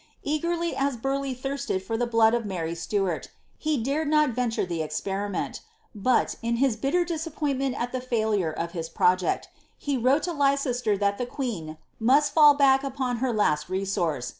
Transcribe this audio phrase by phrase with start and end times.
[0.23, 4.79] Eagerly as Builetgh thirsted Tor the blood of Mary Stuart, he ikied not veiilure the
[4.81, 5.61] exjieri ment;
[5.93, 10.97] but, in his bitter disappointment at the lailura of his project, he wrote to Leicester
[10.97, 14.27] that the queen mu«< now fall back upon her laal re anuree.